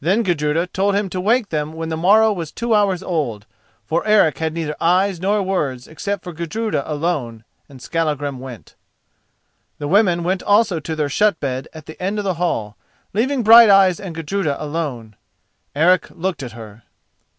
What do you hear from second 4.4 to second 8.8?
neither eyes nor words except for Gudruda alone, and Skallagrim went.